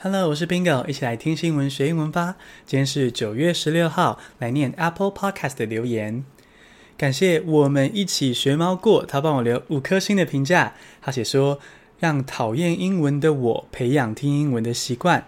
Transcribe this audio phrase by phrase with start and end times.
[0.00, 2.36] Hello，我是 Bingo，一起来听新闻学英文吧。
[2.64, 6.24] 今天是九月十六号，来念 Apple Podcast 的留言。
[6.96, 10.74] 感谢我们一起学猫过，他帮我留五颗星的评价。
[11.02, 11.58] 他写说，
[11.98, 15.26] 让讨厌英文的我培养听英文的习惯。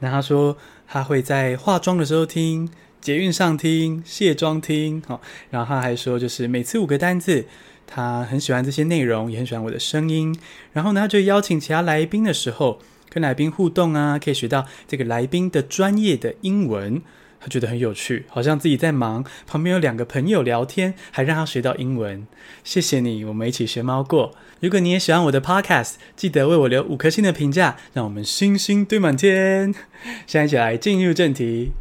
[0.00, 2.68] 那他说他会在化妆的时候听，
[3.00, 5.02] 捷运上听，卸妆听。
[5.06, 7.46] 好，然后他还说，就是每次五个单字，
[7.86, 10.38] 他很喜欢这些内容，也很喜欢我的声音。
[10.74, 12.78] 然后呢，他就邀请其他来宾的时候。
[13.10, 17.02] 跟来宾互动啊，可以学到这个来宾的专业的英文，
[17.40, 22.26] 他觉得很有趣，好像自己在忙，旁边有两个朋友聊天，还让他学到英文。
[22.62, 24.34] 谢谢你，我们一起学猫过。
[24.60, 29.74] 如果你也喜欢我的 podcast，记得为我留五颗星的评价，让我们星星堆满天。
[30.26, 31.72] 现在一起来进入正题。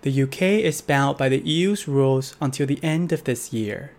[0.01, 3.89] The UK is bound by the EU's rules until the end of this year。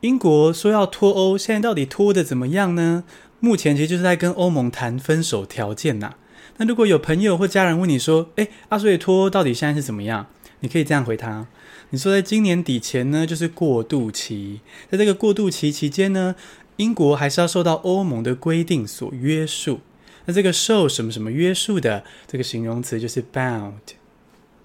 [0.00, 3.04] 英国说要脱欧，现在到底脱得怎么样呢？
[3.40, 6.14] 目前其实就是在跟欧盟谈分手条件呐。
[6.58, 10.26] 那如果有朋友或家人问你说：“诶，阿水脱欧到底现在是怎么样？”
[10.60, 11.46] 你可以这样回他：
[11.88, 14.60] 你说在今年底前呢，就是过渡期。
[14.90, 16.34] 在这个过渡期期间呢，
[16.76, 19.80] 英国还是要受到欧盟的规定所约束。
[20.29, 23.73] 那这个受什么什么约束的这个形容词就是 bound。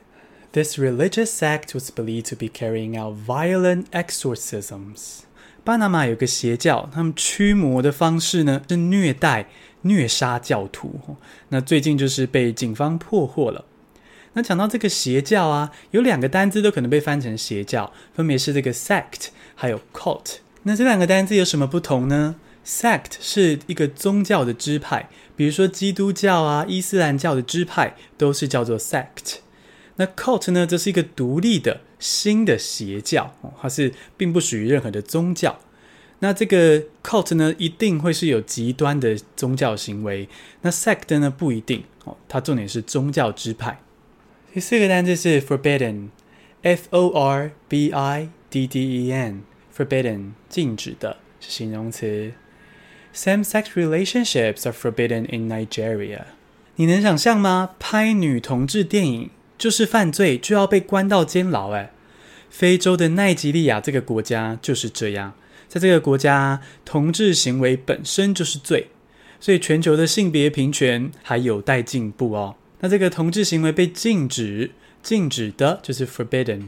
[0.52, 5.20] This religious sect was believed to be carrying out violent exorcisms.
[5.64, 9.48] 巴拿马有个邪教，他们驱魔的方式呢是虐待、
[9.80, 11.16] 虐杀教徒。
[11.48, 13.64] 那最近就是被警方破获了。
[14.34, 20.36] 那讲到这个邪教啊，有两个单字都可能被翻成邪教，分别是这个 sect 还有 cult。
[20.64, 22.36] 那这两个单字有什么不同呢
[22.66, 29.36] ？sect 是一个宗教的支派，比如说基督教啊、伊斯兰教的支派都是叫做 sect。
[29.96, 30.66] 那 cult 呢？
[30.66, 35.58] 这是一个独立的新的邪教哦，它是并不属于任何的宗教。
[36.20, 40.28] 那这个 cult 呢，一定会是有极端的宗教行为。
[40.62, 43.80] 那 sect 呢，不一定哦，它重点是宗教支派。
[44.54, 52.32] 第四个单词是 forbidden，f o r b i d d e n，forbidden 禁止的是形容词。
[53.14, 56.22] Same-sex relationships are forbidden in Nigeria。
[56.76, 57.74] 你能想象吗？
[57.78, 59.30] 拍女同志电影？
[59.62, 61.70] 就是犯罪，就要被关到监牢。
[61.70, 61.92] 哎，
[62.50, 65.34] 非洲的奈及利亚这个国家就是这样，
[65.68, 68.88] 在这个国家，同志行为本身就是罪，
[69.38, 72.56] 所以全球的性别平权还有待进步哦。
[72.80, 76.62] 那这个同志行为被禁止，禁止的就是 forbidden。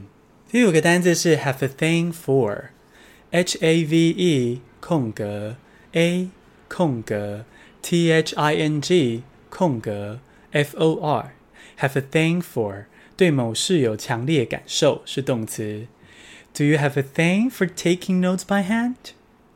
[0.49, 5.57] 第五个单字是 have a thing for，H A V E 空格
[5.95, 6.29] A
[6.69, 7.45] 空格
[7.83, 10.21] T H I N G 空格
[10.53, 11.34] F O R。
[11.79, 12.85] Have a thing for
[13.17, 15.87] 对某事有强烈感受是动词。
[16.53, 18.95] Do you have a thing for taking notes by hand？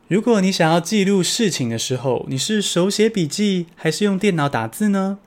[0.07, 5.19] 如果你想要记录事情的时候，你是手写笔记还是用电脑打字呢？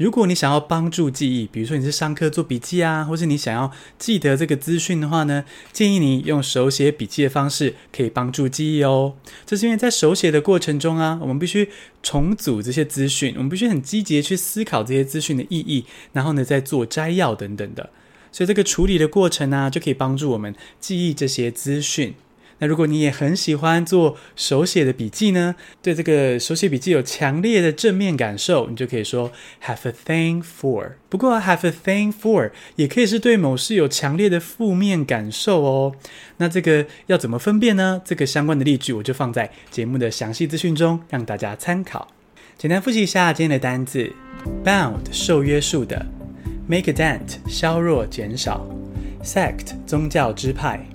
[0.00, 5.44] 如果你想要帮助记忆，比如说你是上课做笔记啊，或是你想要记得这个资讯的话呢，
[5.74, 9.12] 建议你用手写笔记的方式可以帮助记忆哦。
[9.44, 11.68] 这是因为在手写的过程中啊，我们必须
[12.02, 15.84] 重组这些资讯，我们必须很积极去思考这些资讯的意义，
[16.14, 17.90] 然后呢再做摘要等等的。
[18.32, 22.14] 所以这个处理的过程呢、就可以帮助我们记忆这些资讯。
[22.60, 29.32] 那如果你也很喜欢做手写的笔记呢，对这个手写笔记有强烈的正面感受，你就可以说
[29.66, 30.92] have a thing for。
[31.08, 35.94] 不过 have a thing for 也可以是对某事有强烈的负面感受哦。
[36.36, 38.00] 那这个要怎么分辨呢？
[38.04, 42.08] 这个相关的例句我就放在节目的详细资讯中，让大家参考。
[42.56, 44.12] 简单复习一下今天的单字
[44.62, 46.04] ：bound 受约束的
[46.68, 48.68] ，make a dent 削弱减少
[49.24, 50.86] ，sect 宗教支派。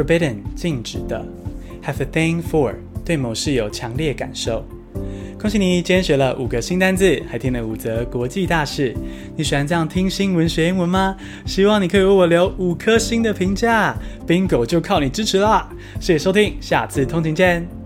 [0.00, 1.22] Forbidden 禁止的
[1.84, 2.72] ，have a thing for
[3.04, 4.64] 对某事有强烈感受
[5.38, 8.94] 恭喜你，今天学了五个新单字，还听了五则国际大事。
[9.36, 11.14] 你喜欢这样听新闻学英文吗？
[11.44, 13.94] 希望你可以为我留五颗星的评价。
[14.26, 15.68] Bingo 就靠你支持啦！
[16.00, 17.79] 谢谢收听，下次通勤见。